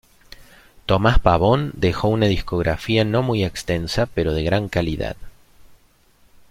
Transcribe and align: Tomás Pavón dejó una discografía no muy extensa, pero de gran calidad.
Tomás 0.87 1.19
Pavón 1.19 1.73
dejó 1.75 2.07
una 2.07 2.25
discografía 2.25 3.03
no 3.05 3.21
muy 3.21 3.43
extensa, 3.45 4.07
pero 4.07 4.33
de 4.33 4.41
gran 4.43 4.67
calidad. 4.67 5.15